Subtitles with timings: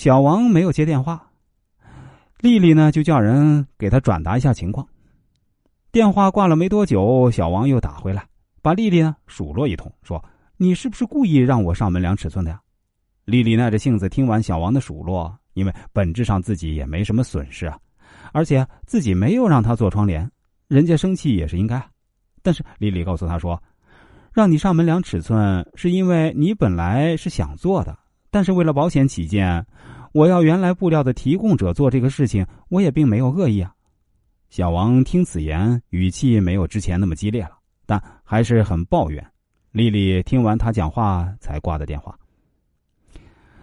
[0.00, 1.30] 小王没有接电话，
[2.38, 4.88] 丽丽呢就叫人给他转达一下情况。
[5.92, 8.26] 电话挂了没多久，小王又打回来，
[8.62, 10.24] 把丽丽呢数落一通，说
[10.56, 12.58] ：“你是不是故意让我上门量尺寸的呀？”
[13.26, 17.78] 丽丽耐着性子听完小王的数落，因为本质上自己也没什么损失啊，
[18.32, 20.26] 而且自己没有让他做窗帘，
[20.66, 21.78] 人家生气也是应该。
[22.40, 23.62] 但是丽丽告诉他说
[24.32, 27.94] ：“让你上门量尺寸，是因为你本来是想做的。”
[28.30, 29.66] 但是为了保险起见，
[30.12, 33.72] 我要原来布料的提供者做这个事情，我也并没有恶意啊。
[34.48, 37.52] 小王听此言，语气没有之前那么激烈了，
[37.86, 39.24] 但还是很抱怨。
[39.72, 42.16] 丽丽听完他讲话，才挂的电话。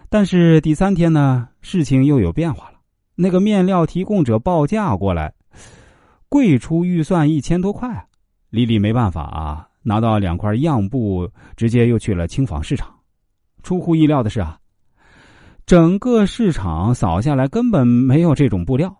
[0.09, 2.79] 但是第三天呢，事情又有变化了。
[3.15, 5.33] 那个面料提供者报价过来，
[6.29, 8.07] 贵出预算一千多块。
[8.49, 12.96] 丽丽没办法啊，拿到两块样布，直接又去了轻纺市场。
[13.63, 14.57] 出乎意料的是啊，
[15.65, 18.95] 整个市场扫下来根本没有这种布料。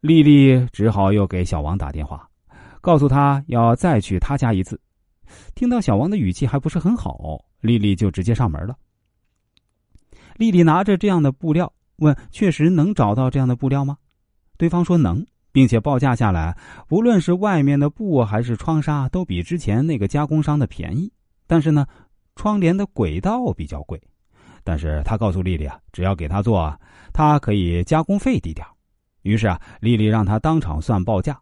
[0.00, 2.28] 丽丽只好又给小王打电话，
[2.80, 4.80] 告诉他要再去他家一次。
[5.54, 8.76] 听到小王的语气还不是很好，丽丽就直接上门了。
[10.36, 13.96] 丽丽拿着这样的布料问：“确实能找到这样的布料吗？”
[14.58, 16.56] 对方说能，并且报价下来，
[16.90, 21.12] 无论是外面的布还是窗纱，都比之前那个加工商的便宜。
[21.46, 21.86] 但是呢。
[22.36, 24.00] 窗帘的轨道比较贵，
[24.62, 26.78] 但是他告诉丽丽啊，只要给他做，
[27.12, 28.66] 他可以加工费低点
[29.22, 31.40] 于是啊，丽丽让他当场算报价，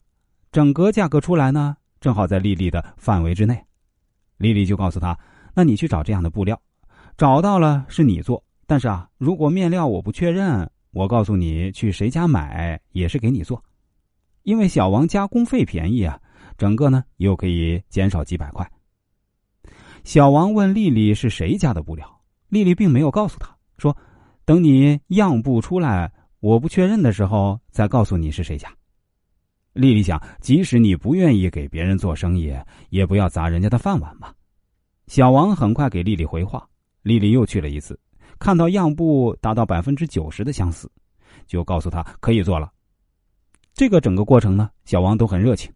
[0.53, 3.61] 整个价格出来呢，正好在丽丽的范围之内。
[4.37, 5.19] 丽丽就告诉他
[5.55, 6.61] ：“那你去找这样的布料，
[7.17, 13.63] 找到了是你做，但是啊，如果面料我不确认，我告诉你去谁家买也是给你做，
[14.43, 16.20] 因为小王加工费便宜啊，
[16.59, 18.69] 整个呢又可以减少几百块。”
[20.05, 23.97] 小王问丽丽是谁家的布料，丽丽并没有告诉他，说
[24.45, 28.69] ：“等你样布出来，我不确认的时候再告诉你是谁家。”
[29.73, 32.52] 丽丽想，即使你不愿意给别人做生意，
[32.91, 34.35] 也不要砸人家的饭碗吧。
[35.07, 36.68] 小王很快给丽丽回话，
[37.02, 37.98] 丽丽又去了一次，
[38.41, 40.91] 看到样布达到百分之九十的相似，
[41.46, 42.70] 就告诉他可以做了。
[43.73, 45.73] 这个整个过程呢，小王都很热情。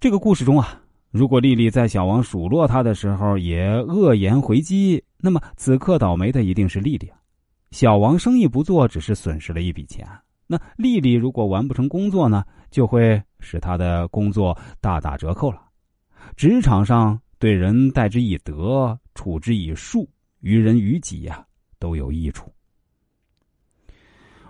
[0.00, 0.80] 这个故事中啊。
[1.14, 7.08] 如果丽丽在小王数落他的时候也恶言回击，那么此刻倒霉的一定是丽丽。
[7.70, 10.04] 小王生意不做，只是损失了一笔钱。
[10.48, 15.62] 那丽丽如果完不成工作呢，就会使他的工作大打折扣了。
[16.34, 20.10] 职场上对人待之以德，处之以术，
[20.40, 21.46] 于人于己呀
[21.78, 22.52] 都有益处。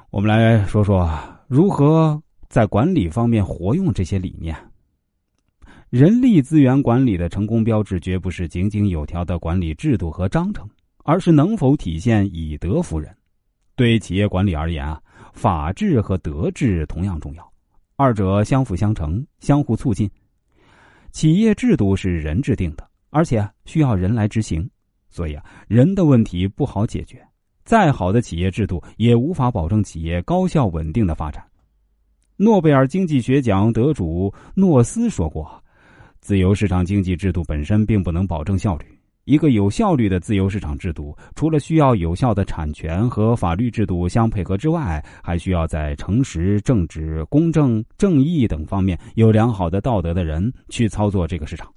[0.08, 1.06] 我们来说说
[1.46, 4.56] 如何在管理方面活用这些理念。
[5.90, 10.68] 人力资源管理的成功标志，绝不是井井有条的管理制度和章程，
[11.04, 13.14] 而是能否体现以德服人。
[13.76, 15.00] 对企业管理而言啊，
[15.32, 17.52] 法治和德治同样重要，
[17.96, 20.10] 二者相辅相成，相互促进。
[21.12, 24.68] 企业制度是人制定的，而且需要人来执行，
[25.10, 27.24] 所以啊，人的问题不好解决。
[27.64, 31.44] 再好的企业制度，也无法保证企业高效稳定的发展。
[32.36, 35.62] 诺贝尔经济学奖得主诺斯说过。
[36.24, 38.86] 自由市场经济制度本身并不能保证效率。
[39.26, 51.70] 一个有效率的自由市场制度，除了需要有效的产权和法律制度相配合之外，还需要在诚实、正直、公正、正义等方面有良好的道德的人去操作这个市场。